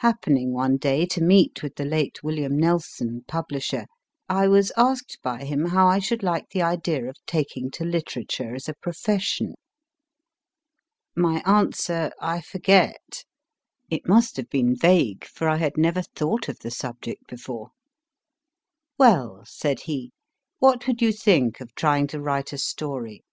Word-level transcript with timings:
Happening 0.00 0.52
one 0.52 0.76
day 0.76 1.06
to 1.06 1.22
meet 1.22 1.62
with 1.62 1.76
the 1.76 1.86
late 1.86 2.22
William 2.22 2.58
Nelson, 2.58 3.24
publisher, 3.26 3.86
I 4.28 4.48
was 4.48 4.70
asked 4.76 5.18
by 5.22 5.44
him 5.44 5.64
how 5.68 5.86
I 5.86 5.98
should 5.98 6.22
like 6.22 6.50
the 6.50 6.60
idea 6.60 7.08
of 7.08 7.16
taking 7.26 7.70
to 7.70 7.82
litera 7.86 8.26
ture 8.26 8.54
as 8.54 8.68
a 8.68 8.74
profession. 8.74 9.54
My 11.16 11.42
answer 11.46 12.10
I 12.20 12.42
forget. 12.42 13.24
It 13.88 14.06
must 14.06 14.36
have 14.36 14.50
been 14.50 14.76
vague, 14.78 15.24
for 15.24 15.48
I 15.48 15.56
had 15.56 15.78
never 15.78 16.02
thought 16.02 16.50
of 16.50 16.58
the 16.58 16.70
subject 16.70 17.26
before. 17.26 17.70
Well/ 18.98 19.42
said 19.46 19.80
he, 19.84 20.12
* 20.34 20.58
what 20.58 20.86
would 20.86 21.00
you 21.00 21.12
think 21.12 21.62
of 21.62 21.74
trying 21.74 22.08
to 22.08 22.20
write 22.20 22.52
a 22.52 22.58
story 22.58 23.24